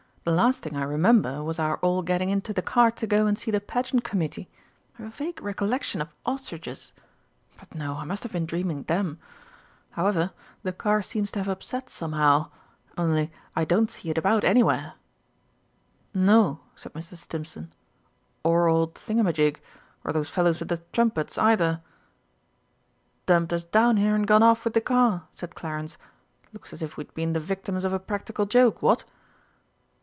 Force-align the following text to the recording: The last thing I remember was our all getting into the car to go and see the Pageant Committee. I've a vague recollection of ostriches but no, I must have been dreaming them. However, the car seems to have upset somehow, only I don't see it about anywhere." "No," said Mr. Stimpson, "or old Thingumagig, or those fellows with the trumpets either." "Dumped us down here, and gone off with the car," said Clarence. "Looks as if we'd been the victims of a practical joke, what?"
The 0.23 0.29
last 0.31 0.61
thing 0.61 0.75
I 0.77 0.83
remember 0.83 1.43
was 1.43 1.57
our 1.57 1.77
all 1.77 2.03
getting 2.03 2.29
into 2.29 2.53
the 2.53 2.61
car 2.61 2.91
to 2.91 3.07
go 3.07 3.25
and 3.25 3.35
see 3.39 3.49
the 3.49 3.59
Pageant 3.59 4.03
Committee. 4.03 4.47
I've 4.99 5.05
a 5.07 5.09
vague 5.09 5.41
recollection 5.41 5.99
of 5.99 6.13
ostriches 6.27 6.93
but 7.57 7.73
no, 7.73 7.95
I 7.95 8.05
must 8.05 8.21
have 8.21 8.31
been 8.31 8.45
dreaming 8.45 8.83
them. 8.83 9.17
However, 9.89 10.31
the 10.61 10.73
car 10.73 11.01
seems 11.01 11.31
to 11.31 11.39
have 11.39 11.47
upset 11.47 11.89
somehow, 11.89 12.51
only 12.99 13.31
I 13.55 13.65
don't 13.65 13.89
see 13.89 14.11
it 14.11 14.17
about 14.19 14.43
anywhere." 14.43 14.93
"No," 16.13 16.59
said 16.75 16.93
Mr. 16.93 17.17
Stimpson, 17.17 17.73
"or 18.43 18.67
old 18.67 18.93
Thingumagig, 18.93 19.59
or 20.03 20.13
those 20.13 20.29
fellows 20.29 20.59
with 20.59 20.69
the 20.69 20.83
trumpets 20.93 21.39
either." 21.39 21.81
"Dumped 23.25 23.51
us 23.53 23.63
down 23.63 23.97
here, 23.97 24.13
and 24.13 24.27
gone 24.27 24.43
off 24.43 24.65
with 24.65 24.75
the 24.75 24.81
car," 24.81 25.23
said 25.31 25.55
Clarence. 25.55 25.97
"Looks 26.53 26.73
as 26.73 26.83
if 26.83 26.95
we'd 26.95 27.11
been 27.15 27.33
the 27.33 27.39
victims 27.39 27.83
of 27.83 27.91
a 27.91 27.97
practical 27.99 28.45
joke, 28.45 28.83
what?" 28.83 29.03